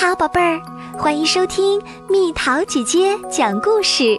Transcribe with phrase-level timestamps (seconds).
[0.00, 0.62] 好，宝贝儿，
[0.96, 4.16] 欢迎收听蜜桃姐姐讲故事。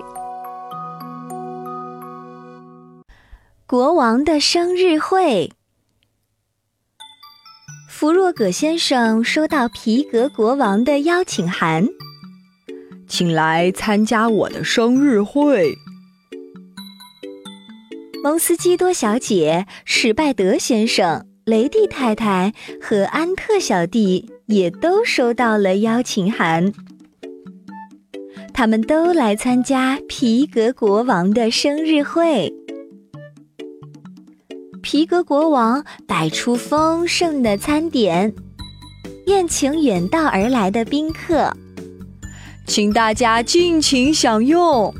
[3.65, 5.53] 国王的生日会，
[7.89, 11.87] 弗洛葛先生收到皮革国王的邀请函，
[13.07, 15.73] 请来参加我的生日会。
[18.21, 21.25] 蒙斯基多小姐、史拜德先生。
[21.45, 26.73] 雷蒂太太和安特小弟也都收到了邀请函，
[28.51, 32.51] 他们都来参加皮革国王的生日会。
[34.81, 38.33] 皮革国王摆出丰盛的餐点，
[39.27, 41.55] 宴请远道而来的宾客，
[42.65, 44.91] 请大家尽情享用。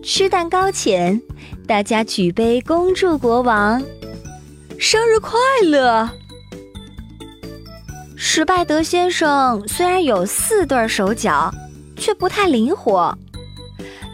[0.00, 1.20] 吃蛋糕前，
[1.66, 3.82] 大家举杯恭祝国王。
[4.78, 6.08] 生日快乐！
[8.24, 11.52] 史拜德先生虽然有四对手脚，
[11.96, 13.18] 却不太灵活。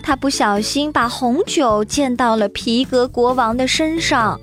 [0.03, 4.41] 他不小心把红酒溅到了皮革国王的身上，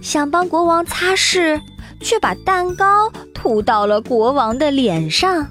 [0.00, 1.60] 想帮国王擦拭，
[2.00, 5.46] 却把蛋糕吐到了国王的脸上。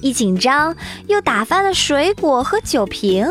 [0.00, 0.76] 一紧张，
[1.08, 3.26] 又打翻了水果和酒瓶。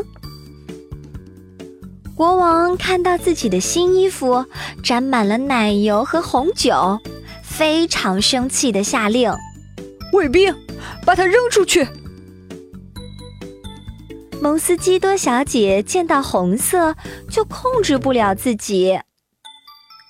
[2.14, 4.46] 国王看到自己的新衣服
[4.84, 7.00] 沾满了奶油和红酒，
[7.58, 9.34] 非常生气的下令
[10.12, 10.54] ：“卫兵，
[11.06, 11.88] 把他扔出去！”
[14.42, 16.96] 蒙斯基多小姐见到红色
[17.30, 19.00] 就控制不了自己，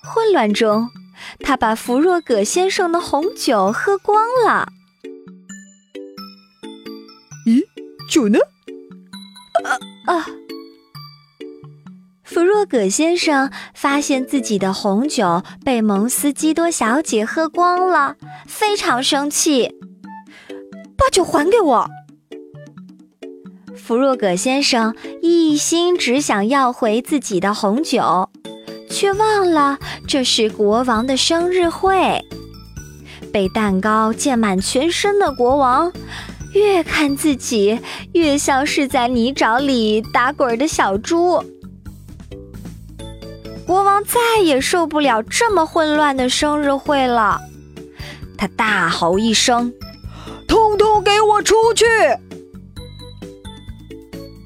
[0.02, 0.88] 混乱中，
[1.38, 4.68] 她把弗若葛先生的红酒喝光了。
[7.46, 7.62] 咦，
[8.10, 8.40] 酒呢？
[9.64, 9.78] 啊
[10.12, 10.26] 啊！
[12.26, 18.16] 弗若葛先生发现自己的红酒被蒙斯基多小姐喝光了，
[18.48, 19.70] 非常生气，
[20.98, 21.88] 把酒还给我。
[23.76, 28.28] 弗若葛先生一心只想要回自己的红酒，
[28.90, 29.78] 却忘了
[30.08, 32.20] 这是国王的生日会。
[33.32, 35.92] 被蛋糕溅满全身的国王，
[36.54, 37.78] 越看自己
[38.14, 41.40] 越像是在泥沼里打滚的小猪。
[43.66, 47.40] 国王再也受不了这么混乱的生日会了，
[48.38, 49.72] 他大吼一声
[50.46, 51.84] ：“通通给我出去！”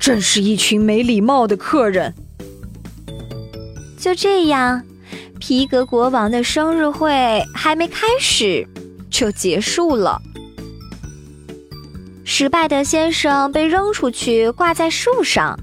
[0.00, 2.14] 真是一群没礼貌的客人。
[3.98, 4.82] 就这样，
[5.38, 8.66] 皮革国王的生日会还没开始
[9.10, 10.22] 就结束了。
[12.24, 15.60] 失败的先生被扔出去，挂在树上，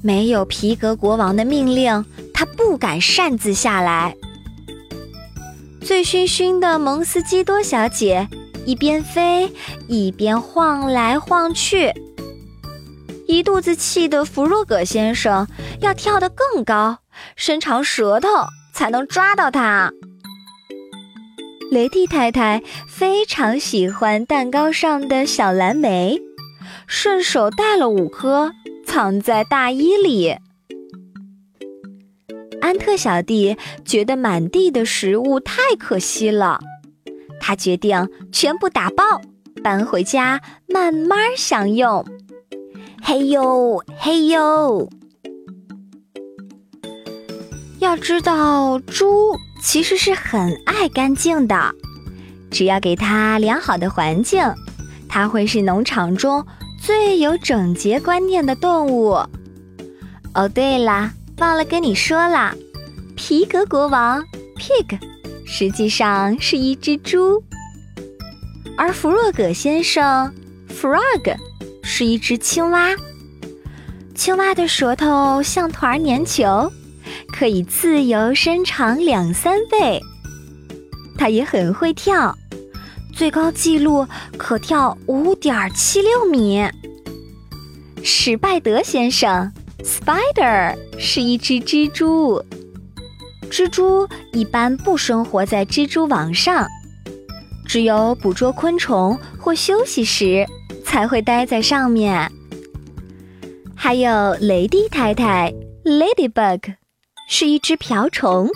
[0.00, 2.04] 没有皮革国王的命令。
[2.42, 4.16] 他不敢擅自下来。
[5.80, 8.26] 醉醺醺的蒙斯基多小姐
[8.66, 9.52] 一边飞
[9.86, 11.92] 一边晃来晃去，
[13.28, 15.46] 一肚子气的弗洛格先生
[15.80, 16.98] 要跳得更高，
[17.36, 18.28] 伸长舌头
[18.74, 19.92] 才能抓到它。
[21.70, 26.20] 雷蒂太太非常喜欢蛋糕上的小蓝莓，
[26.88, 28.50] 顺手带了五颗，
[28.84, 30.38] 藏在大衣里。
[32.72, 36.58] 安特小弟觉得满地的食物太可惜了，
[37.38, 39.04] 他决定全部打包
[39.62, 42.02] 搬回家慢慢享用。
[43.02, 44.88] 嘿呦嘿呦！
[47.78, 51.74] 要知道，猪其实是很爱干净的，
[52.50, 54.42] 只要给它良好的环境，
[55.10, 56.42] 它会是农场中
[56.80, 59.10] 最有整洁观念的动物。
[60.32, 61.12] 哦，对了。
[61.38, 62.54] 忘了跟你说了，
[63.16, 64.22] 皮革国王
[64.56, 64.98] Pig
[65.44, 67.42] 实际上是一只猪，
[68.76, 70.32] 而弗洛格先生
[70.68, 71.36] Frog
[71.82, 72.90] 是一只青蛙。
[74.14, 76.70] 青蛙的舌头像团粘球，
[77.32, 80.00] 可以自由伸长两三倍。
[81.18, 82.36] 它也很会跳，
[83.14, 84.06] 最高纪录
[84.36, 86.64] 可跳五点七六米。
[88.04, 89.52] 史拜德先生。
[89.84, 92.42] Spider 是一只蜘蛛。
[93.50, 96.66] 蜘蛛一般不生活在蜘蛛网上，
[97.66, 100.46] 只有捕捉昆虫或休息时
[100.84, 102.30] 才会待在上面。
[103.74, 105.52] 还有雷蒂太太
[105.84, 106.74] Ladybug
[107.28, 108.48] 是一只瓢虫。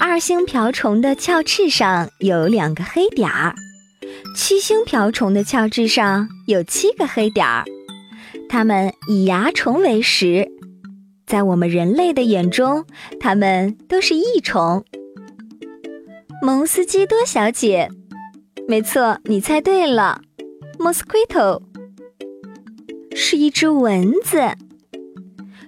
[0.00, 3.54] 二星瓢虫的鞘翅上有两个黑点儿，
[4.34, 7.64] 七星瓢虫的鞘翅上有七个黑点儿。
[8.48, 10.48] 它们以蚜虫为食，
[11.26, 12.84] 在我们人类的眼中，
[13.20, 14.84] 它们都是益虫。
[16.42, 17.88] 蒙斯基多小姐
[18.66, 20.22] 没错，你猜对了
[20.78, 21.62] ，mosquito
[23.14, 24.40] 是一只蚊子。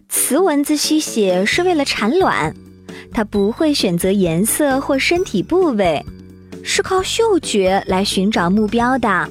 [0.09, 2.55] 雌蚊子吸血是为了产卵，
[3.13, 6.05] 它不会选择颜色或身体部位，
[6.63, 9.29] 是靠嗅觉来寻找目标的。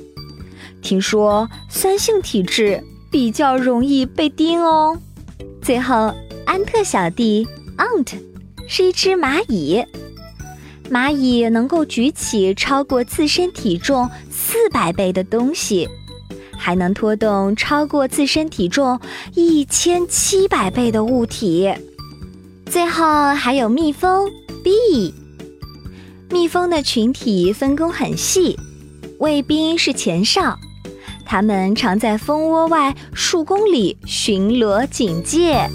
[0.81, 2.81] 听说酸性体质
[3.11, 4.97] 比较容易被叮哦。
[5.61, 6.13] 最后，
[6.45, 7.47] 安特小弟
[7.77, 8.13] Aunt
[8.67, 9.83] 是一只蚂蚁。
[10.89, 15.87] 蚂蚁能够举起超过自身体重四百倍的东西，
[16.57, 18.99] 还能拖动超过自身体重
[19.35, 21.71] 一千七百倍的物体。
[22.65, 24.29] 最后还有蜜蜂
[24.63, 25.13] Bee。
[26.31, 28.57] 蜜蜂的群体分工很细，
[29.19, 30.57] 卫兵是前哨，
[31.31, 35.69] 他们常在蜂窝外数公里巡逻警戒。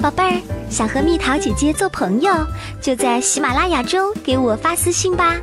[0.00, 0.40] 宝贝儿，
[0.70, 2.32] 想和蜜桃姐姐做朋友，
[2.80, 5.38] 就在喜马拉雅中给我发私信吧。